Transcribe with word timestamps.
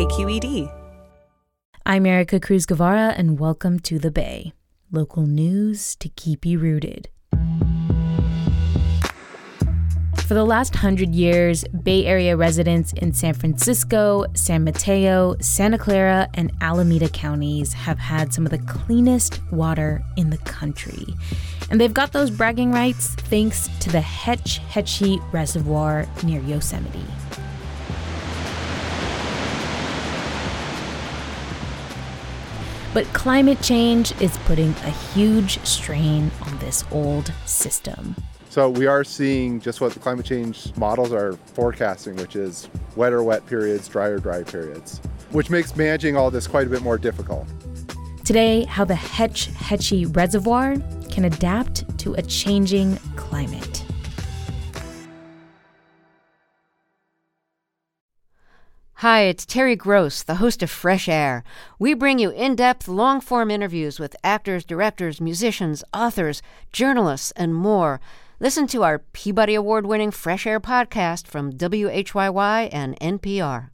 KQED. 0.00 0.72
I'm 1.84 2.04
Ericka 2.04 2.40
Cruz 2.40 2.64
Guevarra, 2.64 3.12
and 3.18 3.38
welcome 3.38 3.78
to 3.80 3.98
The 3.98 4.10
Bay, 4.10 4.54
local 4.90 5.26
news 5.26 5.94
to 5.96 6.08
keep 6.08 6.46
you 6.46 6.58
rooted. 6.58 7.10
For 10.26 10.32
the 10.32 10.46
last 10.46 10.74
hundred 10.76 11.14
years, 11.14 11.64
Bay 11.82 12.06
Area 12.06 12.34
residents 12.34 12.94
in 12.94 13.12
San 13.12 13.34
Francisco, 13.34 14.24
San 14.32 14.64
Mateo, 14.64 15.36
Santa 15.40 15.76
Clara, 15.76 16.28
and 16.32 16.50
Alameda 16.62 17.10
counties 17.10 17.74
have 17.74 17.98
had 17.98 18.32
some 18.32 18.46
of 18.46 18.52
the 18.52 18.58
cleanest 18.60 19.42
water 19.52 20.02
in 20.16 20.30
the 20.30 20.38
country. 20.38 21.04
And 21.70 21.78
they've 21.78 21.92
got 21.92 22.12
those 22.12 22.30
bragging 22.30 22.72
rights 22.72 23.08
thanks 23.16 23.68
to 23.80 23.90
the 23.90 24.00
Hetch 24.00 24.60
Hetchy 24.60 25.20
Reservoir 25.30 26.06
near 26.24 26.40
Yosemite. 26.40 27.04
But 32.92 33.04
climate 33.12 33.60
change 33.62 34.12
is 34.20 34.36
putting 34.38 34.70
a 34.70 34.90
huge 34.90 35.64
strain 35.64 36.30
on 36.42 36.58
this 36.58 36.84
old 36.90 37.32
system. 37.46 38.16
So 38.48 38.68
we 38.68 38.86
are 38.86 39.04
seeing 39.04 39.60
just 39.60 39.80
what 39.80 39.92
the 39.92 40.00
climate 40.00 40.26
change 40.26 40.76
models 40.76 41.12
are 41.12 41.34
forecasting, 41.54 42.16
which 42.16 42.34
is 42.34 42.68
wetter 42.96 43.22
wet 43.22 43.46
periods, 43.46 43.86
drier 43.86 44.18
dry 44.18 44.42
periods, 44.42 45.00
which 45.30 45.50
makes 45.50 45.76
managing 45.76 46.16
all 46.16 46.32
this 46.32 46.48
quite 46.48 46.66
a 46.66 46.70
bit 46.70 46.82
more 46.82 46.98
difficult. 46.98 47.46
Today, 48.24 48.64
how 48.64 48.84
the 48.84 48.96
Hetch 48.96 49.46
Hetchy 49.46 50.06
Reservoir 50.06 50.76
can 51.10 51.26
adapt 51.26 51.98
to 51.98 52.14
a 52.14 52.22
changing 52.22 52.96
climate. 53.14 53.79
Hi, 59.00 59.20
it's 59.22 59.46
Terry 59.46 59.76
Gross, 59.76 60.22
the 60.22 60.34
host 60.34 60.62
of 60.62 60.70
Fresh 60.70 61.08
Air. 61.08 61.42
We 61.78 61.94
bring 61.94 62.18
you 62.18 62.28
in 62.28 62.54
depth, 62.54 62.86
long 62.86 63.22
form 63.22 63.50
interviews 63.50 63.98
with 63.98 64.14
actors, 64.22 64.62
directors, 64.62 65.22
musicians, 65.22 65.82
authors, 65.94 66.42
journalists, 66.70 67.30
and 67.34 67.54
more. 67.54 67.98
Listen 68.40 68.66
to 68.66 68.82
our 68.82 68.98
Peabody 68.98 69.54
Award 69.54 69.86
winning 69.86 70.10
Fresh 70.10 70.46
Air 70.46 70.60
podcast 70.60 71.26
from 71.26 71.50
WHYY 71.50 72.68
and 72.70 73.00
NPR. 73.00 73.70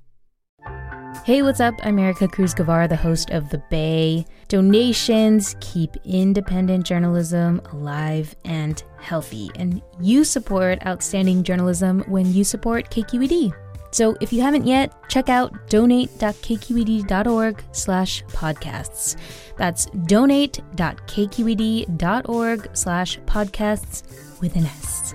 Hey, 1.25 1.43
what's 1.43 1.59
up? 1.59 1.75
I'm 1.83 1.97
Ericka 1.97 2.31
Cruz 2.31 2.55
Guevarra, 2.55 2.89
the 2.89 2.95
host 2.95 3.31
of 3.31 3.51
The 3.51 3.61
Bay. 3.69 4.27
Donations 4.47 5.57
keep 5.59 5.91
independent 6.05 6.87
journalism 6.87 7.61
alive 7.73 8.37
and 8.45 8.81
healthy, 9.01 9.51
and 9.57 9.83
you 10.01 10.23
support 10.23 10.87
outstanding 10.87 11.43
journalism 11.43 12.05
when 12.07 12.33
you 12.33 12.45
support 12.45 12.91
KQED. 12.91 13.53
So 13.97 14.15
if 14.21 14.31
you 14.31 14.43
haven't 14.43 14.67
yet, 14.67 14.93
check 15.09 15.31
out 15.31 15.71
donate.kqed.org 15.71 17.65
slash 17.73 18.23
podcasts. 18.25 19.17
That's 19.57 19.87
donate.kqed.org 19.87 22.71
slash 22.75 23.19
podcasts 23.21 24.41
with 24.43 24.55
an 24.55 24.67
S. 24.67 25.15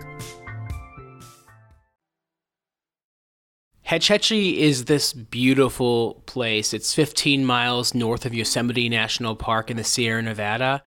Hetch 3.83 4.07
Hetchy 4.07 4.57
is 4.57 4.85
this 4.85 5.13
beautiful 5.13 6.23
place. 6.25 6.73
It's 6.73 6.95
15 6.95 7.45
miles 7.45 7.93
north 7.93 8.25
of 8.25 8.33
Yosemite 8.33 8.89
National 8.89 9.35
Park 9.35 9.69
in 9.69 9.77
the 9.77 9.83
Sierra 9.83 10.23
Nevada. 10.23 10.81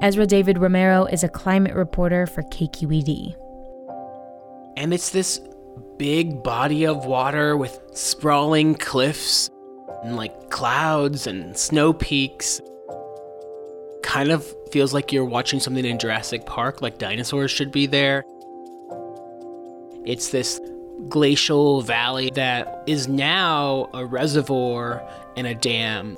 Ezra 0.00 0.26
David 0.26 0.58
Romero 0.58 1.06
is 1.06 1.24
a 1.24 1.28
climate 1.28 1.74
reporter 1.74 2.28
for 2.28 2.44
KQED. 2.44 3.43
And 4.76 4.92
it's 4.92 5.10
this 5.10 5.40
big 5.98 6.42
body 6.42 6.84
of 6.84 7.06
water 7.06 7.56
with 7.56 7.80
sprawling 7.92 8.74
cliffs 8.74 9.50
and 10.02 10.16
like 10.16 10.50
clouds 10.50 11.26
and 11.26 11.56
snow 11.56 11.92
peaks. 11.92 12.60
Kind 14.02 14.30
of 14.30 14.44
feels 14.70 14.92
like 14.92 15.12
you're 15.12 15.24
watching 15.24 15.60
something 15.60 15.84
in 15.84 15.98
Jurassic 15.98 16.46
Park, 16.46 16.82
like 16.82 16.98
dinosaurs 16.98 17.50
should 17.50 17.70
be 17.72 17.86
there. 17.86 18.24
It's 20.04 20.30
this 20.30 20.60
glacial 21.08 21.80
valley 21.82 22.30
that 22.34 22.84
is 22.86 23.08
now 23.08 23.88
a 23.94 24.04
reservoir 24.04 25.02
and 25.36 25.46
a 25.46 25.54
dam 25.54 26.16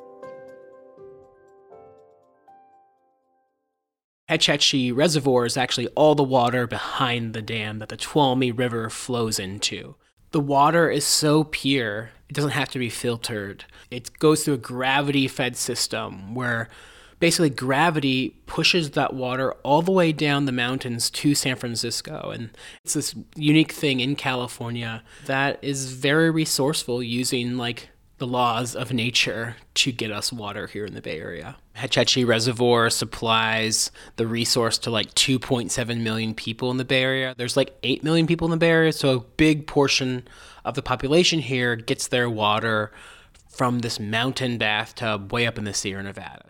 Hetch 4.28 4.46
Hetchy 4.46 4.90
Reservoir 4.90 5.46
is 5.46 5.56
actually 5.56 5.86
all 5.88 6.16
the 6.16 6.24
water 6.24 6.66
behind 6.66 7.32
the 7.32 7.42
dam 7.42 7.78
that 7.78 7.88
the 7.88 7.96
Tuolumne 7.96 8.56
River 8.56 8.90
flows 8.90 9.38
into. 9.38 9.94
The 10.32 10.40
water 10.40 10.90
is 10.90 11.04
so 11.04 11.44
pure, 11.44 12.10
it 12.28 12.34
doesn't 12.34 12.50
have 12.50 12.68
to 12.70 12.78
be 12.80 12.90
filtered. 12.90 13.64
It 13.90 14.18
goes 14.18 14.44
through 14.44 14.54
a 14.54 14.58
gravity 14.58 15.28
fed 15.28 15.56
system 15.56 16.34
where 16.34 16.68
basically 17.20 17.50
gravity 17.50 18.30
pushes 18.46 18.90
that 18.90 19.14
water 19.14 19.52
all 19.62 19.80
the 19.80 19.92
way 19.92 20.12
down 20.12 20.44
the 20.44 20.52
mountains 20.52 21.08
to 21.10 21.34
San 21.34 21.56
Francisco. 21.56 22.30
And 22.34 22.50
it's 22.84 22.94
this 22.94 23.14
unique 23.36 23.72
thing 23.72 24.00
in 24.00 24.16
California 24.16 25.04
that 25.26 25.58
is 25.62 25.92
very 25.92 26.30
resourceful 26.30 27.02
using 27.02 27.56
like 27.56 27.90
the 28.18 28.26
laws 28.26 28.74
of 28.74 28.92
nature 28.92 29.56
to 29.74 29.92
get 29.92 30.10
us 30.10 30.32
water 30.32 30.66
here 30.66 30.86
in 30.86 30.94
the 30.94 31.02
Bay 31.02 31.20
Area. 31.20 31.56
Hetch 31.74 31.96
Hetchy 31.96 32.24
Reservoir 32.24 32.88
supplies 32.88 33.90
the 34.16 34.26
resource 34.26 34.78
to 34.78 34.90
like 34.90 35.14
2.7 35.14 36.00
million 36.00 36.34
people 36.34 36.70
in 36.70 36.78
the 36.78 36.84
Bay 36.84 37.02
Area. 37.02 37.34
There's 37.36 37.56
like 37.56 37.76
8 37.82 38.02
million 38.02 38.26
people 38.26 38.46
in 38.46 38.50
the 38.50 38.56
Bay 38.56 38.70
Area, 38.70 38.92
so 38.92 39.14
a 39.14 39.20
big 39.20 39.66
portion 39.66 40.26
of 40.64 40.74
the 40.74 40.82
population 40.82 41.40
here 41.40 41.76
gets 41.76 42.08
their 42.08 42.30
water 42.30 42.90
from 43.48 43.80
this 43.80 44.00
mountain 44.00 44.58
bathtub 44.58 45.32
way 45.32 45.46
up 45.46 45.58
in 45.58 45.64
the 45.64 45.74
Sierra 45.74 46.02
Nevada. 46.02 46.46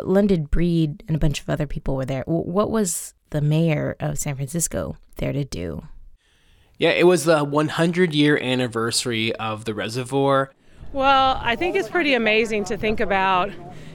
London 0.00 0.44
Breed 0.44 1.04
and 1.06 1.16
a 1.16 1.20
bunch 1.20 1.40
of 1.40 1.50
other 1.50 1.66
people 1.66 1.96
were 1.96 2.06
there. 2.06 2.24
What 2.26 2.70
was 2.70 3.14
the 3.30 3.42
mayor 3.42 3.96
of 4.00 4.18
San 4.18 4.36
Francisco 4.36 4.96
there 5.16 5.32
to 5.32 5.44
do? 5.44 5.86
Yeah, 6.78 6.90
it 6.90 7.06
was 7.06 7.24
the 7.24 7.44
100 7.44 8.14
year 8.14 8.38
anniversary 8.38 9.34
of 9.36 9.66
the 9.66 9.74
reservoir. 9.74 10.50
Well, 10.92 11.40
I 11.42 11.56
think 11.56 11.74
it's 11.74 11.88
pretty 11.88 12.14
amazing 12.14 12.64
to 12.64 12.76
think 12.76 13.00
about 13.00 13.50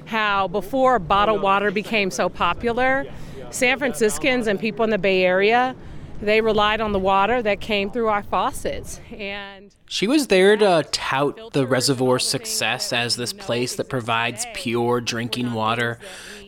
how 0.06 0.48
before 0.48 1.00
bottled 1.00 1.42
water 1.42 1.70
became 1.70 2.10
so 2.12 2.30
popular, 2.30 3.06
San 3.52 3.78
Franciscans 3.78 4.48
and 4.48 4.60
people 4.60 4.84
in 4.84 4.90
the 4.90 4.98
Bay 4.98 5.24
Area 5.24 5.76
they 6.22 6.42
relied 6.42 6.82
on 6.82 6.92
the 6.92 7.00
water 7.00 7.42
that 7.42 7.62
came 7.62 7.92
through 7.92 8.08
our 8.08 8.24
faucets. 8.24 9.00
And 9.12 9.74
she 9.88 10.08
was 10.08 10.28
there 10.28 10.58
to 10.58 10.86
tout 10.92 11.54
the 11.54 11.68
reservoir's 11.68 12.28
success 12.28 12.92
as 12.92 13.16
this 13.16 13.34
place 13.34 13.76
that 13.76 13.90
provides 13.90 14.46
pure 14.54 15.00
drinking 15.02 15.54
water 15.54 16.00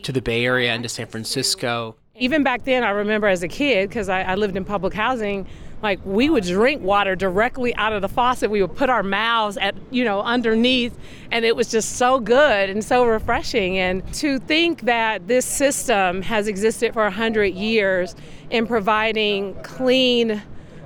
to 0.03 0.11
the 0.11 0.21
bay 0.21 0.45
area 0.45 0.71
and 0.71 0.83
to 0.83 0.89
san 0.89 1.07
francisco. 1.07 1.95
Even 2.17 2.43
back 2.43 2.63
then 2.63 2.83
i 2.83 2.89
remember 2.89 3.27
as 3.27 3.43
a 3.43 3.47
kid 3.47 3.89
because 3.89 4.09
I, 4.09 4.23
I 4.23 4.35
lived 4.35 4.57
in 4.57 4.65
public 4.65 4.93
housing 4.93 5.47
like 5.81 5.99
we 6.05 6.29
would 6.29 6.43
drink 6.43 6.81
water 6.81 7.15
directly 7.15 7.75
out 7.75 7.93
of 7.93 8.01
the 8.01 8.09
faucet. 8.09 8.49
We 8.49 8.61
would 8.61 8.75
put 8.75 8.89
our 8.89 9.03
mouths 9.03 9.57
at 9.57 9.75
you 9.91 10.03
know 10.03 10.21
underneath 10.21 10.97
and 11.31 11.45
it 11.45 11.55
was 11.55 11.69
just 11.69 11.97
so 11.97 12.19
good 12.19 12.69
and 12.69 12.83
so 12.83 13.05
refreshing. 13.05 13.77
And 13.77 14.13
to 14.15 14.39
think 14.39 14.81
that 14.81 15.27
this 15.27 15.45
system 15.45 16.21
has 16.21 16.47
existed 16.47 16.93
for 16.93 17.03
100 17.03 17.53
years 17.53 18.15
in 18.49 18.67
providing 18.67 19.55
clean 19.63 20.41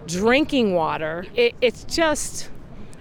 drinking 0.05 0.73
water 0.73 1.25
it, 1.33 1.55
it's 1.61 1.85
just 1.85 2.49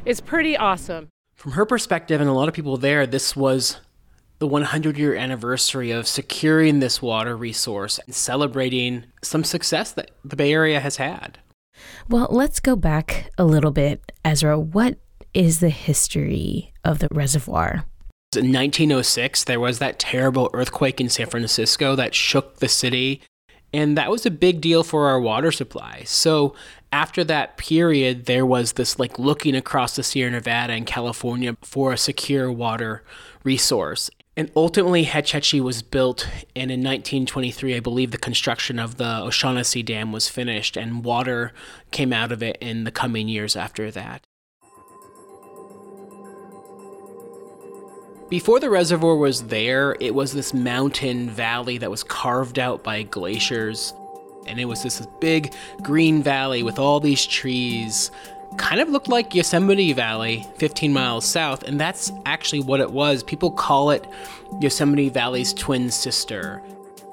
it's 0.04 0.20
pretty 0.20 0.56
awesome. 0.56 1.08
From 1.34 1.52
her 1.52 1.66
perspective, 1.66 2.20
and 2.20 2.28
a 2.28 2.32
lot 2.32 2.48
of 2.48 2.54
people 2.54 2.76
there, 2.76 3.06
this 3.06 3.36
was 3.36 3.80
the 4.38 4.46
100 4.46 4.98
year 4.98 5.14
anniversary 5.14 5.92
of 5.92 6.08
securing 6.08 6.80
this 6.80 7.00
water 7.00 7.36
resource 7.36 8.00
and 8.04 8.14
celebrating 8.14 9.04
some 9.22 9.44
success 9.44 9.92
that 9.92 10.10
the 10.24 10.34
Bay 10.34 10.52
Area 10.52 10.80
has 10.80 10.96
had. 10.96 11.38
Well, 12.08 12.28
let's 12.30 12.60
go 12.60 12.76
back 12.76 13.30
a 13.38 13.44
little 13.44 13.70
bit. 13.70 14.12
Ezra, 14.24 14.58
what 14.58 14.98
is 15.34 15.60
the 15.60 15.70
history 15.70 16.72
of 16.84 16.98
the 16.98 17.08
reservoir? 17.10 17.84
In 18.34 18.52
1906, 18.52 19.44
there 19.44 19.60
was 19.60 19.78
that 19.78 19.98
terrible 19.98 20.50
earthquake 20.54 21.00
in 21.00 21.08
San 21.08 21.26
Francisco 21.26 21.94
that 21.96 22.14
shook 22.14 22.58
the 22.58 22.68
city. 22.68 23.20
And 23.74 23.96
that 23.96 24.10
was 24.10 24.26
a 24.26 24.30
big 24.30 24.60
deal 24.60 24.82
for 24.82 25.06
our 25.06 25.20
water 25.20 25.50
supply. 25.50 26.02
So 26.04 26.54
after 26.92 27.24
that 27.24 27.56
period, 27.56 28.26
there 28.26 28.44
was 28.44 28.72
this 28.72 28.98
like 28.98 29.18
looking 29.18 29.54
across 29.54 29.96
the 29.96 30.02
Sierra 30.02 30.30
Nevada 30.30 30.74
and 30.74 30.86
California 30.86 31.56
for 31.62 31.92
a 31.92 31.98
secure 31.98 32.52
water 32.52 33.02
resource. 33.44 34.10
And 34.34 34.50
ultimately, 34.56 35.04
Hetch 35.04 35.32
Hetchy 35.32 35.60
was 35.60 35.82
built, 35.82 36.26
and 36.56 36.70
in 36.70 36.80
1923, 36.80 37.76
I 37.76 37.80
believe 37.80 38.12
the 38.12 38.18
construction 38.18 38.78
of 38.78 38.96
the 38.96 39.20
O'Shaughnessy 39.22 39.82
Dam 39.82 40.10
was 40.10 40.28
finished, 40.30 40.74
and 40.74 41.04
water 41.04 41.52
came 41.90 42.14
out 42.14 42.32
of 42.32 42.42
it 42.42 42.56
in 42.60 42.84
the 42.84 42.90
coming 42.90 43.28
years 43.28 43.56
after 43.56 43.90
that. 43.90 44.24
Before 48.30 48.58
the 48.58 48.70
reservoir 48.70 49.16
was 49.16 49.48
there, 49.48 49.94
it 50.00 50.14
was 50.14 50.32
this 50.32 50.54
mountain 50.54 51.28
valley 51.28 51.76
that 51.76 51.90
was 51.90 52.02
carved 52.02 52.58
out 52.58 52.82
by 52.82 53.02
glaciers. 53.02 53.92
And 54.46 54.58
it 54.58 54.64
was 54.64 54.82
this 54.82 55.06
big 55.20 55.52
green 55.82 56.22
valley 56.22 56.62
with 56.62 56.78
all 56.78 56.98
these 56.98 57.26
trees. 57.26 58.10
Kind 58.56 58.80
of 58.80 58.88
looked 58.88 59.08
like 59.08 59.34
Yosemite 59.34 59.92
Valley, 59.92 60.46
15 60.56 60.92
miles 60.92 61.24
south, 61.24 61.62
and 61.64 61.80
that's 61.80 62.12
actually 62.26 62.60
what 62.60 62.80
it 62.80 62.90
was. 62.90 63.22
People 63.22 63.50
call 63.50 63.90
it 63.90 64.06
Yosemite 64.60 65.08
Valley's 65.08 65.52
twin 65.52 65.90
sister. 65.90 66.62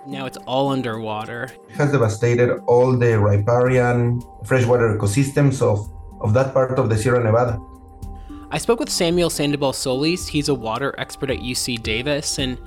Now 0.05 0.25
it's 0.25 0.37
all 0.47 0.69
underwater. 0.69 1.51
It 1.69 1.75
has 1.75 1.91
devastated 1.91 2.59
all 2.67 2.97
the 2.97 3.19
riparian 3.19 4.21
freshwater 4.43 4.97
ecosystems 4.97 5.61
of, 5.61 5.89
of 6.21 6.33
that 6.33 6.53
part 6.53 6.79
of 6.79 6.89
the 6.89 6.97
Sierra 6.97 7.23
Nevada. 7.23 7.59
I 8.51 8.57
spoke 8.57 8.79
with 8.79 8.89
Samuel 8.89 9.29
Sandoval 9.29 9.73
Solis. 9.73 10.27
He's 10.27 10.49
a 10.49 10.55
water 10.55 10.95
expert 10.97 11.29
at 11.29 11.39
UC 11.39 11.83
Davis, 11.83 12.39
and 12.39 12.57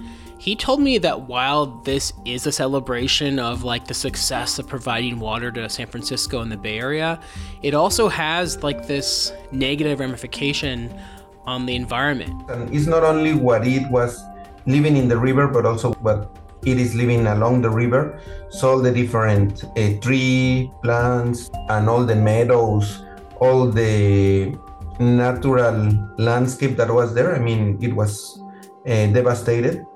he 0.42 0.56
told 0.56 0.80
me 0.80 0.98
that 0.98 1.28
while 1.28 1.66
this 1.84 2.12
is 2.24 2.48
a 2.48 2.50
celebration 2.50 3.38
of 3.38 3.62
like 3.62 3.86
the 3.86 3.94
success 3.94 4.58
of 4.58 4.66
providing 4.66 5.20
water 5.20 5.52
to 5.52 5.68
San 5.68 5.86
Francisco 5.86 6.40
and 6.40 6.50
the 6.50 6.56
Bay 6.56 6.80
Area, 6.80 7.20
it 7.62 7.74
also 7.74 8.08
has 8.08 8.60
like 8.60 8.88
this 8.88 9.32
negative 9.52 10.00
ramification 10.00 10.92
on 11.46 11.64
the 11.64 11.76
environment. 11.76 12.34
And 12.50 12.74
it's 12.74 12.88
not 12.88 13.04
only 13.04 13.34
what 13.34 13.64
it 13.64 13.88
was 13.88 14.20
living 14.66 14.96
in 14.96 15.06
the 15.06 15.16
river, 15.16 15.46
but 15.46 15.64
also 15.64 15.92
what 16.06 16.36
it 16.66 16.76
is 16.76 16.92
living 16.96 17.28
along 17.28 17.62
the 17.62 17.70
river. 17.70 18.18
So 18.50 18.70
all 18.70 18.78
the 18.80 18.90
different 18.90 19.62
uh, 19.62 20.00
tree 20.00 20.72
plants 20.82 21.52
and 21.68 21.88
all 21.88 22.04
the 22.04 22.16
meadows, 22.16 23.04
all 23.38 23.70
the 23.70 24.58
natural 24.98 26.10
landscape 26.18 26.76
that 26.78 26.92
was 26.92 27.14
there. 27.14 27.36
I 27.36 27.38
mean, 27.38 27.78
it 27.80 27.94
was 27.94 28.42
uh, 28.84 29.06
devastated. 29.06 29.86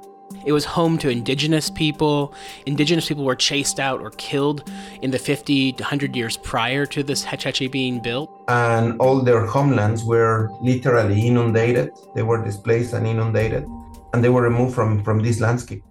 It 0.46 0.52
was 0.52 0.64
home 0.64 0.96
to 0.98 1.08
indigenous 1.08 1.70
people. 1.70 2.32
Indigenous 2.66 3.08
people 3.08 3.24
were 3.24 3.34
chased 3.34 3.80
out 3.80 4.00
or 4.00 4.10
killed 4.10 4.70
in 5.02 5.10
the 5.10 5.18
50 5.18 5.72
to 5.72 5.82
100 5.82 6.14
years 6.14 6.36
prior 6.36 6.86
to 6.86 7.02
this 7.02 7.24
Hetch 7.24 7.42
Hetchy 7.42 7.66
being 7.66 8.00
built. 8.00 8.30
And 8.46 8.98
all 9.00 9.20
their 9.22 9.44
homelands 9.44 10.04
were 10.04 10.48
literally 10.62 11.26
inundated. 11.26 11.90
They 12.14 12.22
were 12.22 12.44
displaced 12.44 12.92
and 12.92 13.08
inundated. 13.08 13.66
And 14.14 14.22
they 14.22 14.28
were 14.28 14.42
removed 14.42 14.72
from, 14.72 15.02
from 15.02 15.18
this 15.18 15.40
landscape. 15.40 15.82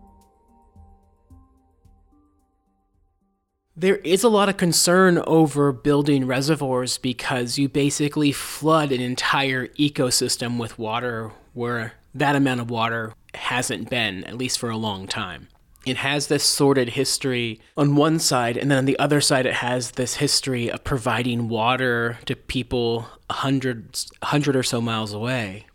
There 3.76 3.98
is 3.98 4.24
a 4.24 4.30
lot 4.30 4.48
of 4.48 4.56
concern 4.56 5.22
over 5.28 5.74
building 5.74 6.28
reservoirs 6.28 6.98
because 6.98 7.58
you 7.58 7.68
basically 7.68 8.32
flood 8.32 8.94
an 8.94 9.02
entire 9.02 9.68
ecosystem 9.68 10.58
with 10.58 10.80
water 10.80 11.34
where 11.54 11.96
that 12.14 12.38
amount 12.38 12.62
of 12.62 12.70
water 12.70 13.14
hasn't 13.36 13.90
been, 13.90 14.24
at 14.26 14.38
least 14.38 14.60
for 14.60 14.70
a 14.70 14.78
long 14.78 15.08
time. 15.08 15.48
It 15.86 15.98
has 15.98 16.28
this 16.28 16.44
sordid 16.44 16.90
history 16.90 17.62
on 17.78 17.96
one 17.96 18.18
side, 18.18 18.58
and 18.58 18.72
then 18.72 18.80
on 18.80 18.86
the 18.86 18.98
other 18.98 19.22
side, 19.22 19.46
it 19.46 19.54
has 19.54 19.92
this 19.92 20.16
history 20.16 20.70
of 20.70 20.84
providing 20.84 21.48
water 21.48 22.18
to 22.26 22.36
people 22.36 23.08
a 23.30 23.34
hundred, 23.34 24.04
hundred 24.24 24.56
or 24.56 24.64
so 24.64 24.82
miles 24.82 25.14
away. 25.14 25.68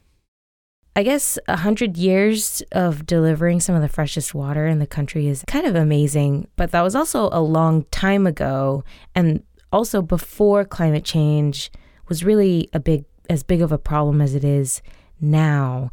I 0.97 1.05
guess 1.05 1.39
a 1.47 1.59
hundred 1.59 1.97
years 1.97 2.61
of 2.73 3.07
delivering 3.07 3.61
some 3.61 3.77
of 3.77 3.83
the 3.83 3.89
freshest 3.89 4.35
water 4.35 4.67
in 4.67 4.81
the 4.81 4.87
country 4.87 5.29
is 5.29 5.45
kind 5.47 5.65
of 5.65 5.77
amazing, 5.77 6.49
but 6.57 6.73
that 6.73 6.83
was 6.83 6.97
also 6.97 7.29
a 7.31 7.41
long 7.41 7.85
time 7.93 8.27
ago, 8.27 8.83
and 9.15 9.45
also 9.73 10.03
before 10.03 10.65
climate 10.65 11.05
change 11.05 11.71
was 12.09 12.25
really 12.25 12.69
a 12.73 12.81
big 12.81 13.05
as 13.29 13.45
big 13.45 13.63
of 13.63 13.71
a 13.71 13.79
problem 13.79 14.21
as 14.21 14.35
it 14.35 14.43
is 14.43 14.83
now. 15.21 15.93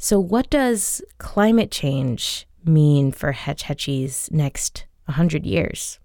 So, 0.00 0.20
what 0.20 0.48
does 0.48 1.02
climate 1.18 1.72
change 1.72 2.46
mean 2.64 3.10
for 3.10 3.32
Hetch 3.32 3.64
Hetchy's 3.64 4.28
next 4.30 4.86
100 5.06 5.44
years? 5.44 5.98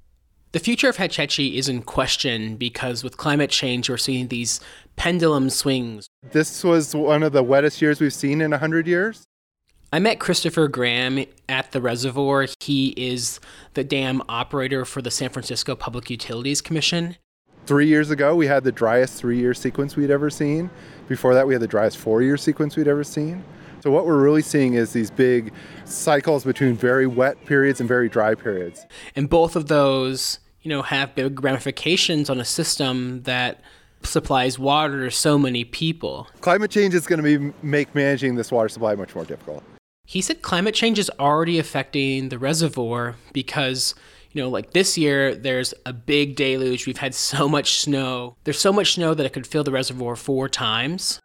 The 0.51 0.59
future 0.59 0.89
of 0.89 0.97
Hetch 0.97 1.17
Hetchy 1.17 1.57
is 1.57 1.69
in 1.69 1.83
question 1.83 2.55
because 2.55 3.03
with 3.03 3.17
climate 3.17 3.51
change, 3.51 3.91
we're 3.91 3.97
seeing 3.97 4.29
these 4.29 4.59
pendulum 4.95 5.51
swings. 5.51 6.07
This 6.31 6.63
was 6.63 6.95
one 6.95 7.21
of 7.21 7.33
the 7.33 7.43
wettest 7.43 7.83
years 7.83 8.01
we've 8.01 8.13
seen 8.13 8.41
in 8.41 8.49
100 8.49 8.87
years. 8.87 9.25
I 9.91 9.99
met 9.99 10.19
Christopher 10.19 10.67
Graham 10.67 11.25
at 11.47 11.71
the 11.71 11.79
reservoir. 11.79 12.47
He 12.61 12.95
is 12.97 13.39
the 13.75 13.83
dam 13.83 14.23
operator 14.27 14.85
for 14.85 15.03
the 15.03 15.11
San 15.11 15.29
Francisco 15.29 15.75
Public 15.75 16.09
Utilities 16.09 16.61
Commission. 16.61 17.17
Three 17.67 17.85
years 17.87 18.09
ago, 18.09 18.35
we 18.35 18.47
had 18.47 18.63
the 18.63 18.71
driest 18.71 19.19
three 19.19 19.37
year 19.37 19.53
sequence 19.53 19.95
we'd 19.95 20.09
ever 20.09 20.31
seen. 20.31 20.71
Before 21.07 21.35
that, 21.35 21.45
we 21.45 21.53
had 21.53 21.61
the 21.61 21.67
driest 21.67 21.99
four 21.99 22.23
year 22.23 22.37
sequence 22.37 22.75
we'd 22.75 22.87
ever 22.87 23.03
seen. 23.03 23.43
So, 23.83 23.91
what 23.91 24.05
we're 24.05 24.23
really 24.23 24.41
seeing 24.41 24.75
is 24.75 24.93
these 24.93 25.11
big 25.11 25.51
cycles 25.83 26.45
between 26.45 26.73
very 26.73 27.05
wet 27.05 27.43
periods 27.45 27.81
and 27.81 27.89
very 27.89 28.07
dry 28.07 28.33
periods. 28.33 28.85
And 29.13 29.29
both 29.29 29.57
of 29.57 29.67
those 29.67 30.39
you 30.61 30.69
know, 30.69 30.83
have 30.83 31.13
big 31.15 31.43
ramifications 31.43 32.29
on 32.29 32.39
a 32.39 32.45
system 32.45 33.23
that 33.23 33.59
supplies 34.01 34.57
water 34.57 35.03
to 35.03 35.11
so 35.11 35.37
many 35.37 35.65
people. 35.65 36.29
Climate 36.39 36.71
change 36.71 36.93
is 36.93 37.05
going 37.05 37.21
to 37.21 37.37
be 37.37 37.53
make 37.61 37.93
managing 37.93 38.35
this 38.35 38.53
water 38.53 38.69
supply 38.69 38.95
much 38.95 39.13
more 39.15 39.25
difficult. 39.25 39.61
He 40.05 40.21
said 40.21 40.41
climate 40.41 40.75
change 40.75 40.97
is 40.97 41.11
already 41.19 41.59
affecting 41.59 42.29
the 42.29 42.39
reservoir 42.39 43.15
because 43.33 43.95
you 44.31 44.41
know, 44.41 44.47
like 44.47 44.71
this 44.71 44.97
year, 44.97 45.35
there's 45.35 45.73
a 45.85 45.91
big 45.91 46.37
deluge. 46.37 46.87
We've 46.87 46.97
had 46.99 47.13
so 47.13 47.49
much 47.49 47.79
snow. 47.81 48.37
There's 48.45 48.61
so 48.61 48.71
much 48.71 48.93
snow 48.93 49.13
that 49.13 49.25
it 49.25 49.33
could 49.33 49.45
fill 49.45 49.65
the 49.65 49.73
reservoir 49.73 50.15
four 50.15 50.47
times. 50.47 51.19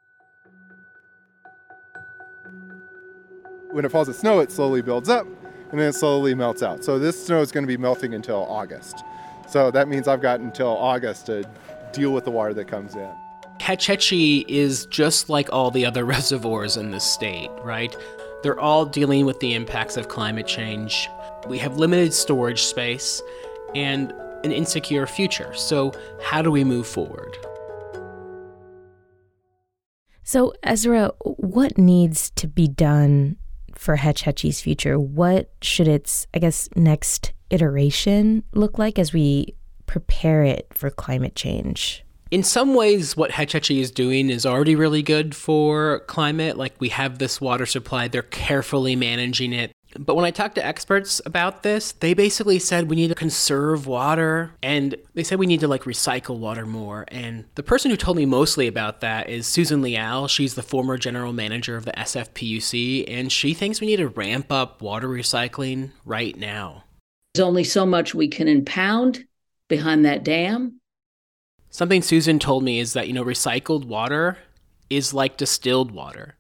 When 3.70 3.84
it 3.84 3.90
falls 3.90 4.08
as 4.08 4.18
snow, 4.18 4.40
it 4.40 4.50
slowly 4.50 4.80
builds 4.80 5.08
up 5.08 5.26
and 5.70 5.78
then 5.78 5.88
it 5.88 5.94
slowly 5.94 6.34
melts 6.34 6.62
out. 6.62 6.82
So 6.82 6.98
this 6.98 7.26
snow 7.26 7.40
is 7.42 7.52
going 7.52 7.64
to 7.64 7.68
be 7.68 7.76
melting 7.76 8.14
until 8.14 8.46
August. 8.48 9.04
So 9.46 9.70
that 9.70 9.88
means 9.88 10.08
I've 10.08 10.22
got 10.22 10.40
until 10.40 10.68
August 10.68 11.26
to 11.26 11.48
deal 11.92 12.12
with 12.12 12.25
the 12.25 12.30
water 12.30 12.54
that 12.54 12.66
comes 12.66 12.94
in. 12.94 13.10
Hetch 13.60 13.87
Hetchy 13.87 14.44
is 14.48 14.87
just 14.87 15.28
like 15.28 15.52
all 15.52 15.70
the 15.70 15.84
other 15.84 16.04
reservoirs 16.06 16.76
in 16.76 16.90
the 16.90 17.00
state, 17.00 17.50
right? 17.62 17.94
They're 18.42 18.58
all 18.58 18.87
dealing 18.87 19.26
with 19.26 19.40
the 19.40 19.54
impacts 19.54 19.96
of 19.96 20.08
climate 20.08 20.46
change. 20.46 21.08
We 21.46 21.58
have 21.58 21.76
limited 21.76 22.14
storage 22.14 22.62
space 22.62 23.20
and 23.75 24.12
an 24.44 24.52
insecure 24.52 25.06
future. 25.06 25.52
So, 25.54 25.92
how 26.22 26.40
do 26.40 26.50
we 26.50 26.62
move 26.62 26.87
forward? 26.87 27.37
So, 30.22 30.54
Ezra, 30.62 31.10
what 31.25 31.76
needs 31.76 32.30
to 32.37 32.46
be 32.46 32.68
done 32.68 33.37
for 33.78 33.97
Hetch 33.97 34.23
Hetchy's 34.23 34.61
future? 34.61 34.99
What 34.99 35.50
should 35.62 35.88
its, 35.88 36.26
I 36.35 36.40
guess, 36.40 36.68
next 36.75 37.32
iteration 37.49 38.42
look 38.52 38.76
like 38.76 38.99
as 38.99 39.12
we 39.12 39.54
prepare 39.87 40.42
it 40.42 40.66
for 40.75 40.90
climate 40.90 41.35
change? 41.35 42.04
In 42.30 42.42
some 42.42 42.75
ways, 42.75 43.16
what 43.16 43.30
Hetch 43.30 43.52
Hetchy 43.52 43.80
is 43.80 43.90
doing 43.90 44.28
is 44.28 44.44
already 44.44 44.75
really 44.75 45.02
good 45.02 45.35
for 45.35 46.00
climate. 46.00 46.58
Like 46.58 46.75
we 46.78 46.90
have 46.90 47.18
this 47.18 47.40
water 47.40 47.64
supply, 47.64 48.08
they're 48.08 48.20
carefully 48.23 48.97
managing 48.97 49.54
it. 49.54 49.73
But 49.97 50.14
when 50.14 50.25
I 50.25 50.30
talked 50.30 50.57
to 50.57 50.66
experts 50.66 51.21
about 51.25 51.62
this, 51.62 51.92
they 51.92 52.12
basically 52.12 52.59
said 52.59 52.90
we 52.90 52.97
need 52.97 53.09
to 53.09 53.14
conserve 53.14 53.87
water 53.87 54.52
and 54.62 54.95
they 55.14 55.25
said 55.25 55.38
we 55.38 55.47
need 55.47 55.61
to 55.61 55.68
like 55.68 55.85
recycle 55.85 56.38
water 56.38 56.66
more. 56.66 57.07
And 57.09 57.45
the 57.54 57.62
person 57.62 57.90
who 57.90 57.97
told 57.97 58.16
me 58.16 58.26
mostly 58.26 58.66
about 58.66 59.00
that 59.00 59.28
is 59.30 59.47
Susan 59.47 59.80
Leal. 59.80 60.28
She's 60.28 60.54
the 60.54 60.62
former 60.62 60.99
general 60.99 61.33
manager 61.33 61.76
of 61.76 61.85
the 61.85 61.92
SFPUC 61.92 63.04
and 63.09 63.33
she 63.33 63.54
thinks 63.54 63.80
we 63.80 63.87
need 63.87 63.97
to 63.97 64.09
ramp 64.09 64.52
up 64.52 64.83
water 64.83 65.09
recycling 65.09 65.90
right 66.04 66.37
now. 66.37 66.85
There's 67.35 67.47
only 67.47 67.64
so 67.64 67.87
much 67.87 68.14
we 68.14 68.28
can 68.28 68.49
impound 68.49 69.25
behind 69.68 70.04
that 70.04 70.25
dam. 70.25 70.80
Something 71.71 72.02
Susan 72.02 72.38
told 72.38 72.62
me 72.64 72.78
is 72.78 72.95
that, 72.95 73.09
you 73.09 73.12
know, 73.12 73.25
recycled 73.25 73.85
water 73.85 74.38
is 74.90 75.14
like 75.14 75.37
distilled 75.37 75.90
water. 75.90 76.37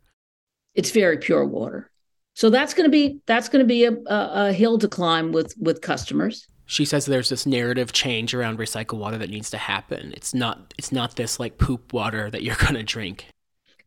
It's 0.74 0.90
very 0.90 1.18
pure 1.18 1.44
water. 1.44 1.90
So 2.38 2.50
that's 2.50 2.72
going 2.72 2.84
to 2.84 2.90
be 2.90 3.18
that's 3.26 3.48
going 3.48 3.64
to 3.64 3.66
be 3.66 3.84
a, 3.84 3.90
a, 3.90 4.30
a 4.46 4.52
hill 4.52 4.78
to 4.78 4.86
climb 4.86 5.32
with 5.32 5.56
with 5.58 5.80
customers. 5.80 6.46
She 6.66 6.84
says 6.84 7.04
there's 7.04 7.30
this 7.30 7.46
narrative 7.46 7.90
change 7.90 8.32
around 8.32 8.60
recycled 8.60 8.98
water 8.98 9.18
that 9.18 9.28
needs 9.28 9.50
to 9.50 9.58
happen. 9.58 10.12
It's 10.16 10.32
not 10.32 10.72
it's 10.78 10.92
not 10.92 11.16
this 11.16 11.40
like 11.40 11.58
poop 11.58 11.92
water 11.92 12.30
that 12.30 12.44
you're 12.44 12.54
going 12.60 12.74
to 12.74 12.84
drink. 12.84 13.26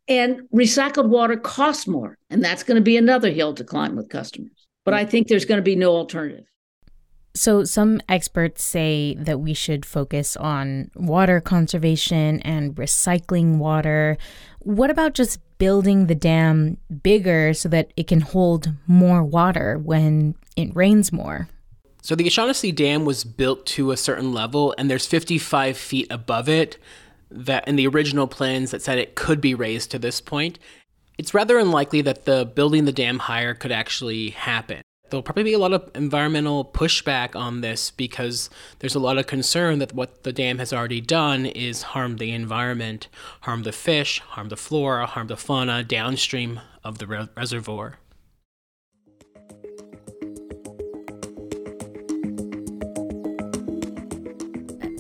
And 0.09 0.41
recycled 0.53 1.07
water 1.07 1.37
costs 1.37 1.87
more, 1.87 2.17
and 2.29 2.43
that's 2.43 2.63
going 2.63 2.75
to 2.75 2.81
be 2.81 2.97
another 2.97 3.31
hill 3.31 3.53
to 3.53 3.63
climb 3.63 3.95
with 3.95 4.09
customers. 4.09 4.67
But 4.83 4.95
I 4.95 5.05
think 5.05 5.29
there's 5.29 5.45
going 5.45 5.59
to 5.59 5.63
be 5.63 5.77
no 5.77 5.95
alternative. 5.95 6.43
So, 7.33 7.63
some 7.63 8.01
experts 8.09 8.65
say 8.65 9.15
that 9.17 9.39
we 9.39 9.53
should 9.53 9.85
focus 9.85 10.35
on 10.35 10.91
water 10.95 11.39
conservation 11.39 12.41
and 12.41 12.75
recycling 12.75 13.59
water. 13.59 14.17
What 14.59 14.89
about 14.89 15.13
just 15.13 15.39
building 15.61 16.07
the 16.07 16.15
dam 16.15 16.75
bigger 17.03 17.53
so 17.53 17.69
that 17.69 17.93
it 17.95 18.07
can 18.07 18.19
hold 18.19 18.73
more 18.87 19.23
water 19.23 19.77
when 19.77 20.33
it 20.55 20.75
rains 20.75 21.11
more? 21.11 21.47
So, 22.01 22.15
the 22.15 22.25
O'Shaughnessy 22.25 22.71
Dam 22.71 23.05
was 23.05 23.23
built 23.23 23.67
to 23.67 23.91
a 23.91 23.97
certain 23.97 24.33
level, 24.33 24.73
and 24.79 24.89
there's 24.89 25.05
55 25.05 25.77
feet 25.77 26.07
above 26.09 26.49
it 26.49 26.79
that 27.29 27.67
in 27.67 27.75
the 27.75 27.85
original 27.85 28.25
plans 28.25 28.71
that 28.71 28.81
said 28.81 28.97
it 28.97 29.13
could 29.13 29.39
be 29.39 29.53
raised 29.53 29.91
to 29.91 29.99
this 29.99 30.19
point. 30.19 30.57
It's 31.19 31.35
rather 31.35 31.59
unlikely 31.59 32.01
that 32.01 32.25
the 32.25 32.43
building 32.43 32.85
the 32.85 32.91
dam 32.91 33.19
higher 33.19 33.53
could 33.53 33.71
actually 33.71 34.31
happen 34.31 34.80
there'll 35.11 35.21
probably 35.21 35.43
be 35.43 35.53
a 35.53 35.59
lot 35.59 35.73
of 35.73 35.91
environmental 35.93 36.63
pushback 36.63 37.35
on 37.35 37.61
this 37.61 37.91
because 37.91 38.49
there's 38.79 38.95
a 38.95 38.99
lot 38.99 39.17
of 39.17 39.27
concern 39.27 39.79
that 39.79 39.93
what 39.93 40.23
the 40.23 40.31
dam 40.31 40.57
has 40.57 40.71
already 40.71 41.01
done 41.01 41.45
is 41.45 41.81
harm 41.83 42.15
the 42.15 42.31
environment, 42.31 43.09
harm 43.41 43.63
the 43.63 43.73
fish, 43.73 44.19
harm 44.19 44.47
the 44.47 44.55
flora, 44.55 45.05
harm 45.05 45.27
the 45.27 45.37
fauna 45.37 45.83
downstream 45.83 46.61
of 46.83 46.97
the 46.97 47.05
re- 47.05 47.27
reservoir. 47.35 47.97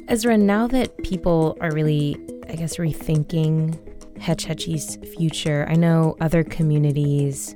Ezra, 0.09 0.37
now 0.37 0.67
that 0.67 0.97
people 1.03 1.57
are 1.61 1.71
really, 1.71 2.17
I 2.49 2.55
guess, 2.55 2.75
rethinking 2.75 3.79
Hetch 4.19 4.43
Hetchy's 4.43 4.97
future, 5.15 5.65
I 5.69 5.75
know 5.75 6.17
other 6.19 6.43
communities 6.43 7.55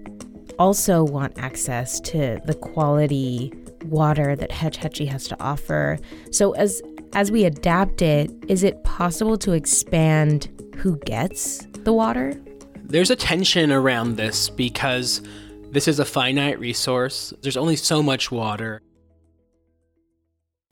also 0.59 1.03
want 1.03 1.37
access 1.37 1.99
to 2.01 2.39
the 2.45 2.53
quality 2.53 3.53
water 3.85 4.35
that 4.35 4.51
Hetch 4.51 4.77
Hetchy 4.77 5.05
has 5.05 5.27
to 5.27 5.41
offer. 5.41 5.99
So 6.31 6.53
as 6.53 6.81
as 7.13 7.31
we 7.31 7.45
adapt 7.45 8.01
it, 8.01 8.31
is 8.49 8.63
it 8.63 8.83
possible 8.83 9.37
to 9.37 9.53
expand 9.53 10.49
who 10.75 10.97
gets 10.99 11.65
the 11.83 11.93
water? 11.93 12.39
There's 12.83 13.09
a 13.09 13.15
tension 13.15 13.71
around 13.71 14.17
this 14.17 14.49
because 14.49 15.21
this 15.71 15.87
is 15.87 15.99
a 15.99 16.05
finite 16.05 16.59
resource. 16.59 17.33
There's 17.41 17.57
only 17.57 17.77
so 17.77 18.03
much 18.03 18.31
water 18.31 18.81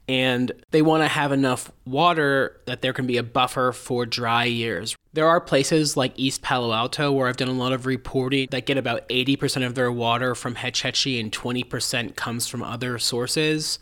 and 0.08 0.52
they 0.72 0.82
want 0.82 1.04
to 1.04 1.08
have 1.08 1.32
enough 1.32 1.72
water 1.86 2.60
that 2.66 2.82
there 2.82 2.94
can 2.94 3.08
be 3.08 3.18
a 3.18 3.24
buffer 3.24 3.72
for 3.72 4.06
dry 4.06 4.44
years. 4.44 4.96
There 5.14 5.28
are 5.28 5.40
places 5.40 5.96
like 5.96 6.14
East 6.16 6.42
Palo 6.42 6.74
Alto 6.74 7.12
where 7.12 7.28
I've 7.28 7.38
done 7.38 7.48
a 7.48 7.54
lot 7.54 7.72
of 7.72 7.86
reporting 7.86 8.48
that 8.52 8.66
get 8.66 8.78
about 8.78 9.08
80% 9.10 9.66
of 9.66 9.76
their 9.76 9.92
water 9.92 10.36
from 10.36 10.56
Hetch 10.56 10.82
Hetchy 10.82 11.20
and 11.20 11.32
20% 11.32 12.16
comes 12.16 12.48
from 12.48 12.64
other 12.64 13.00
sources. 13.00 13.80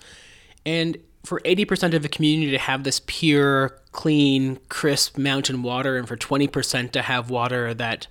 And 0.65 0.97
for 1.23 1.39
80% 1.41 1.93
of 1.93 2.01
the 2.01 2.09
community 2.09 2.51
to 2.51 2.57
have 2.57 2.83
this 2.83 3.01
pure, 3.05 3.79
clean, 3.91 4.59
crisp 4.69 5.17
mountain 5.17 5.63
water, 5.63 5.97
and 5.97 6.07
for 6.07 6.17
20% 6.17 6.91
to 6.91 7.01
have 7.01 7.29
water 7.29 7.73
that 7.73 8.07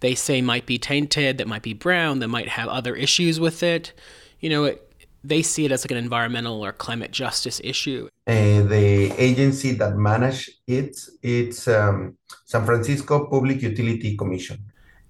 they 0.00 0.14
say 0.14 0.40
might 0.40 0.66
be 0.66 0.78
tainted, 0.78 1.38
that 1.38 1.48
might 1.48 1.62
be 1.62 1.74
brown, 1.74 2.18
that 2.20 2.28
might 2.28 2.48
have 2.48 2.68
other 2.68 2.94
issues 2.94 3.40
with 3.40 3.62
it, 3.62 3.92
you 4.40 4.50
know, 4.50 4.64
it, 4.64 4.85
they 5.28 5.42
see 5.42 5.64
it 5.64 5.72
as 5.72 5.84
like 5.84 5.90
an 5.90 5.96
environmental 5.96 6.64
or 6.64 6.72
climate 6.72 7.10
justice 7.10 7.60
issue. 7.64 8.08
Uh, 8.26 8.62
the 8.62 9.12
agency 9.18 9.72
that 9.72 9.96
manage 9.96 10.50
it, 10.66 10.98
it's 11.22 11.68
um, 11.68 12.16
San 12.44 12.64
Francisco 12.64 13.26
Public 13.26 13.62
Utility 13.62 14.16
Commission. 14.16 14.58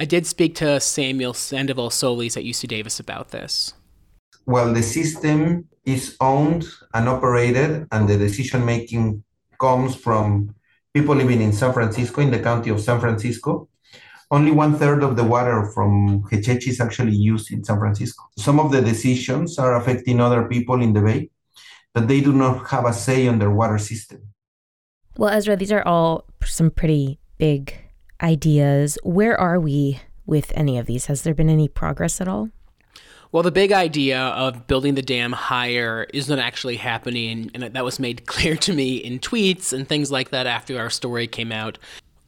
I 0.01 0.05
did 0.05 0.27
speak 0.27 0.55
to 0.57 0.81
Samuel 0.81 1.35
Sandoval 1.35 1.91
Solis 1.91 2.37
at 2.37 2.45
UC 2.45 2.69
Davis 2.69 3.01
about 3.01 3.31
this. 3.31 3.75
Well, 4.45 4.73
the 4.73 4.83
system 4.83 5.69
is 5.85 6.17
owned 6.21 6.67
and 6.93 7.09
operated, 7.09 7.87
and 7.91 8.09
the 8.09 8.17
decision 8.17 8.65
making 8.65 9.25
comes 9.59 9.95
from 9.95 10.55
people 10.93 11.15
living 11.15 11.41
in 11.41 11.53
San 11.53 11.73
Francisco, 11.73 12.21
in 12.21 12.31
the 12.31 12.39
county 12.39 12.71
of 12.71 12.81
San 12.81 13.01
Francisco, 13.01 13.69
only 14.31 14.51
one 14.51 14.75
third 14.75 15.03
of 15.03 15.17
the 15.17 15.25
water 15.25 15.71
from 15.75 16.25
Hetch 16.31 16.47
Hetchy 16.47 16.71
is 16.71 16.81
actually 16.81 17.15
used 17.15 17.53
in 17.53 17.63
San 17.63 17.79
Francisco. 17.79 18.25
Some 18.37 18.59
of 18.59 18.73
the 18.73 18.83
decisions 18.83 19.59
are 19.59 19.77
affecting 19.77 20.21
other 20.21 20.45
people 20.49 20.83
in 20.83 20.93
the 20.93 21.01
Bay, 21.01 21.31
but 21.95 22.09
they 22.09 22.21
do 22.21 22.33
not 22.33 22.69
have 22.69 22.85
a 22.85 22.93
say 22.93 23.29
on 23.29 23.39
their 23.39 23.51
water 23.51 23.79
system. 23.79 24.23
Well, 25.17 25.31
Ezra, 25.31 25.57
these 25.57 25.73
are 25.73 25.87
all 25.87 26.25
some 26.45 26.71
pretty 26.71 27.19
big 27.39 27.75
ideas. 28.21 28.99
Where 29.03 29.39
are 29.39 29.61
we 29.61 30.01
with 30.27 30.53
any 30.55 30.77
of 30.77 30.87
these? 30.87 31.07
Has 31.07 31.23
there 31.23 31.35
been 31.35 31.49
any 31.49 31.69
progress 31.69 32.21
at 32.21 32.29
all? 32.29 32.51
Well, 33.33 33.43
the 33.43 33.53
big 33.53 33.73
idea 33.73 34.21
of 34.21 34.67
building 34.67 34.95
the 34.95 35.03
dam 35.03 35.33
higher 35.33 36.07
is 36.15 36.29
not 36.29 36.39
actually 36.39 36.77
happening, 36.77 37.51
and 37.55 37.63
that 37.63 37.85
was 37.85 37.99
made 37.99 38.27
clear 38.27 38.57
to 38.57 38.73
me 38.73 38.97
in 38.97 39.19
tweets 39.19 39.73
and 39.73 39.89
things 39.89 40.11
like 40.11 40.31
that 40.31 40.47
after 40.47 40.79
our 40.79 40.91
story 40.91 41.27
came 41.27 41.53
out. 41.53 41.79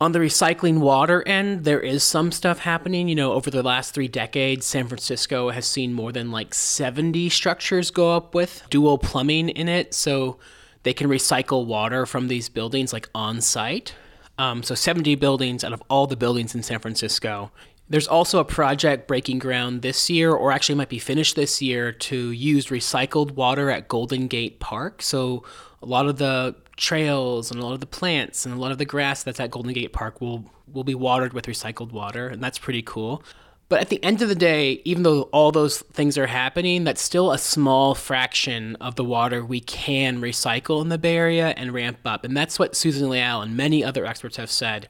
On 0.00 0.12
the 0.12 0.20
recycling 0.20 0.78
water 0.78 1.26
end, 1.26 1.64
there 1.64 1.80
is 1.80 2.04
some 2.04 2.30
stuff 2.30 2.60
happening. 2.60 3.08
You 3.08 3.16
know, 3.16 3.32
over 3.32 3.50
the 3.50 3.64
last 3.64 3.92
three 3.92 4.06
decades, 4.06 4.64
San 4.64 4.86
Francisco 4.86 5.50
has 5.50 5.66
seen 5.66 5.92
more 5.92 6.12
than 6.12 6.30
like 6.30 6.54
70 6.54 7.28
structures 7.30 7.90
go 7.90 8.14
up 8.14 8.32
with 8.32 8.62
dual 8.70 8.98
plumbing 8.98 9.48
in 9.48 9.68
it. 9.68 9.92
So 9.92 10.38
they 10.84 10.94
can 10.94 11.08
recycle 11.08 11.66
water 11.66 12.06
from 12.06 12.28
these 12.28 12.48
buildings 12.48 12.92
like 12.92 13.08
on 13.12 13.40
site. 13.40 13.94
Um, 14.38 14.62
so 14.62 14.76
70 14.76 15.16
buildings 15.16 15.64
out 15.64 15.72
of 15.72 15.82
all 15.90 16.06
the 16.06 16.16
buildings 16.16 16.54
in 16.54 16.62
San 16.62 16.78
Francisco. 16.78 17.50
There's 17.90 18.06
also 18.06 18.38
a 18.38 18.44
project 18.44 19.08
breaking 19.08 19.40
ground 19.40 19.82
this 19.82 20.08
year, 20.08 20.32
or 20.32 20.52
actually 20.52 20.76
might 20.76 20.90
be 20.90 21.00
finished 21.00 21.34
this 21.34 21.60
year, 21.60 21.90
to 21.90 22.30
use 22.30 22.66
recycled 22.66 23.32
water 23.32 23.68
at 23.70 23.88
Golden 23.88 24.28
Gate 24.28 24.60
Park. 24.60 25.02
So 25.02 25.42
a 25.82 25.86
lot 25.86 26.06
of 26.06 26.18
the 26.18 26.54
trails 26.78 27.50
and 27.50 27.60
a 27.60 27.64
lot 27.64 27.74
of 27.74 27.80
the 27.80 27.86
plants 27.86 28.46
and 28.46 28.54
a 28.54 28.58
lot 28.58 28.72
of 28.72 28.78
the 28.78 28.84
grass 28.84 29.22
that's 29.22 29.40
at 29.40 29.50
Golden 29.50 29.72
Gate 29.72 29.92
Park 29.92 30.20
will 30.20 30.46
will 30.72 30.84
be 30.84 30.94
watered 30.94 31.32
with 31.32 31.46
recycled 31.46 31.92
water, 31.92 32.28
and 32.28 32.42
that's 32.42 32.58
pretty 32.58 32.82
cool. 32.82 33.22
But 33.68 33.80
at 33.80 33.88
the 33.90 34.02
end 34.02 34.22
of 34.22 34.28
the 34.28 34.34
day, 34.34 34.80
even 34.84 35.02
though 35.02 35.22
all 35.24 35.52
those 35.52 35.78
things 35.78 36.16
are 36.16 36.26
happening, 36.26 36.84
that's 36.84 37.02
still 37.02 37.32
a 37.32 37.38
small 37.38 37.94
fraction 37.94 38.76
of 38.76 38.94
the 38.94 39.04
water 39.04 39.44
we 39.44 39.60
can 39.60 40.20
recycle 40.20 40.80
in 40.80 40.88
the 40.88 40.96
Bay 40.96 41.16
Area 41.16 41.48
and 41.56 41.74
ramp 41.74 41.98
up. 42.06 42.24
And 42.24 42.34
that's 42.34 42.58
what 42.58 42.74
Susan 42.74 43.10
Leal 43.10 43.42
and 43.42 43.56
many 43.56 43.84
other 43.84 44.06
experts 44.06 44.38
have 44.38 44.50
said. 44.50 44.88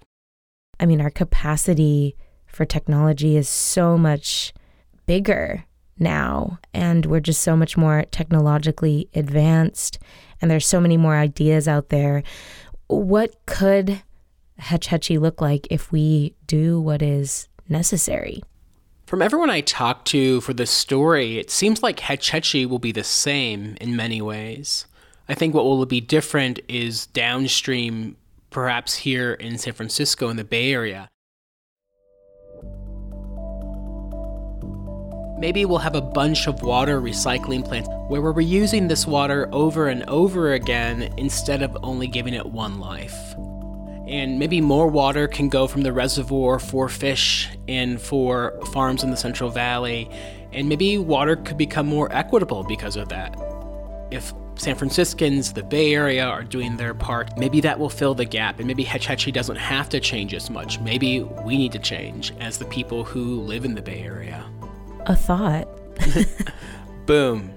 I 0.79 0.87
mean, 0.87 1.01
our 1.01 1.11
capacity 1.11 2.17
for 2.47 2.65
technology 2.65 3.37
is 3.37 3.49
so 3.49 3.99
much 3.99 4.53
bigger 5.07 5.65
now, 5.99 6.61
and 6.73 7.05
we're 7.05 7.19
just 7.19 7.43
so 7.43 7.57
much 7.57 7.77
more 7.77 8.05
technologically 8.13 9.09
advanced 9.13 9.99
and 10.41 10.51
there's 10.51 10.67
so 10.67 10.81
many 10.81 10.97
more 10.97 11.17
ideas 11.17 11.69
out 11.69 11.89
there. 11.89 12.23
What 12.87 13.35
could 13.47 14.03
Hetch 14.59 14.87
Hetchy 14.87 15.19
look 15.19 15.41
like 15.41 15.67
if 15.71 15.93
we 15.93 16.35
do 16.47 16.81
what 16.81 17.03
is 17.03 17.49
necessary? 17.69 18.43
From 19.07 19.23
everyone 19.23 19.51
I 19.51 19.63
talked 19.63 20.07
to 20.09 20.41
for 20.43 20.53
this 20.53 20.71
story, 20.71 21.39
it 21.39 21.51
seems 21.51 21.83
like 21.83 22.01
Hetch 22.01 22.31
Hetchy 22.31 22.67
will 22.67 22.79
be 22.79 22.93
the 22.93 23.05
same 23.05 23.77
in 23.81 23.97
many 23.97 24.21
ways. 24.21 24.87
I 25.29 25.35
think 25.35 25.55
what 25.55 25.65
will 25.65 25.87
be 25.87 26.01
different 26.01 26.61
is 26.69 27.07
downstream, 27.07 28.17
perhaps 28.51 28.97
here 28.97 29.33
in 29.33 29.59
San 29.59 29.75
Francisco 29.75 30.29
in 30.29 30.37
the 30.37 30.45
Bay 30.45 30.73
Area. 30.73 31.09
Maybe 35.39 35.65
we'll 35.65 35.79
have 35.79 35.95
a 35.95 36.01
bunch 36.01 36.49
of 36.49 36.63
water 36.63 37.01
recycling 37.01 37.65
plants 37.65 37.89
where 38.09 38.21
we're 38.21 38.33
reusing 38.33 38.89
this 38.89 39.07
water 39.07 39.49
over 39.53 39.87
and 39.87 40.03
over 40.09 40.53
again 40.55 41.15
instead 41.17 41.63
of 41.63 41.77
only 41.85 42.09
giving 42.09 42.35
it 42.35 42.45
one 42.45 42.81
life. 42.81 43.37
And 44.09 44.41
maybe 44.41 44.61
more 44.61 44.89
water 44.89 45.29
can 45.29 45.49
go 45.49 45.69
from 45.69 45.83
the 45.83 45.93
reservoir 45.93 46.59
for 46.59 46.89
fish 46.89 47.49
and 47.69 48.01
for 48.01 48.59
farms 48.73 49.05
in 49.05 49.13
the 49.13 49.17
Central 49.17 49.49
Valley. 49.49 50.11
And 50.53 50.69
maybe 50.69 50.99
water 50.99 51.37
could 51.37 51.57
become 51.57 51.87
more 51.87 52.13
equitable 52.13 52.65
because 52.65 52.97
of 52.97 53.09
that. 53.11 53.37
If 54.11 54.33
San 54.57 54.75
Franciscans, 54.75 55.53
the 55.53 55.63
Bay 55.63 55.95
Area, 55.95 56.25
are 56.25 56.43
doing 56.43 56.77
their 56.77 56.95
part, 56.95 57.39
maybe 57.39 57.61
that 57.61 57.79
will 57.79 57.91
fill 57.91 58.15
the 58.15 58.25
gap, 58.25 58.59
and 58.59 58.67
maybe 58.67 58.83
Hetch 58.83 59.07
Hetchy 59.07 59.31
doesn't 59.31 59.55
have 59.55 59.89
to 59.91 60.01
change 60.01 60.35
as 60.35 60.51
much. 60.51 60.81
Maybe 60.81 61.21
we 61.21 61.57
need 61.57 61.71
to 61.73 61.79
change 61.79 62.33
as 62.41 62.59
the 62.59 62.65
people 62.65 63.05
who 63.05 63.41
live 63.43 63.65
in 63.65 63.77
the 63.77 63.83
Bay 63.83 64.03
Area 64.03 64.45
a 65.09 65.17
thought. 65.17 65.69
Boom. 67.07 67.53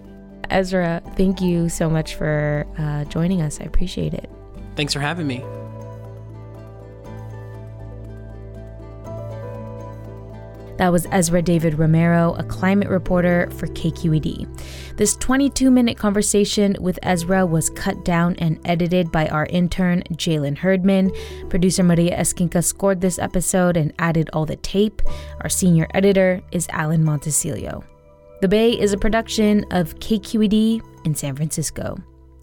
Ezra, 0.49 1.01
thank 1.15 1.41
you 1.41 1.69
so 1.69 1.89
much 1.89 2.15
for 2.15 2.65
uh, 2.77 3.05
joining 3.05 3.41
us. 3.41 3.61
I 3.61 3.65
appreciate 3.65 4.13
it. 4.13 4.29
Thanks 4.75 4.93
for 4.93 4.99
having 4.99 5.27
me. 5.27 5.43
That 10.81 10.91
was 10.91 11.05
Ezra 11.11 11.43
David 11.43 11.77
Romero, 11.77 12.33
a 12.39 12.43
climate 12.43 12.87
reporter 12.87 13.47
for 13.51 13.67
KQED. 13.67 14.97
This 14.97 15.15
22 15.17 15.69
minute 15.69 15.95
conversation 15.95 16.75
with 16.79 16.97
Ezra 17.03 17.45
was 17.45 17.69
cut 17.69 18.03
down 18.03 18.35
and 18.37 18.59
edited 18.65 19.11
by 19.11 19.27
our 19.27 19.45
intern, 19.45 20.01
Jehlen 20.15 20.55
Herdman. 20.57 21.11
Producer 21.51 21.83
Maria 21.83 22.17
Esquinca 22.17 22.63
scored 22.63 22.99
this 22.99 23.19
episode 23.19 23.77
and 23.77 23.93
added 23.99 24.31
all 24.33 24.47
the 24.47 24.55
tape. 24.55 25.03
Our 25.41 25.49
senior 25.49 25.85
editor 25.93 26.41
is 26.51 26.65
Alan 26.71 27.03
Montecillo. 27.03 27.83
The 28.41 28.47
Bay 28.47 28.71
is 28.71 28.91
a 28.91 28.97
production 28.97 29.65
of 29.69 29.93
KQED 29.99 30.81
in 31.05 31.13
San 31.13 31.35
Francisco. 31.35 31.95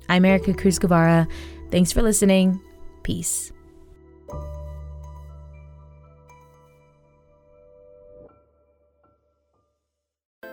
I'm 0.08 0.22
Ericka 0.22 0.56
Cruz 0.56 0.78
Guevarra. 0.78 1.28
Thanks 1.72 1.90
for 1.90 2.02
listening. 2.02 2.60
Peace. 3.02 3.50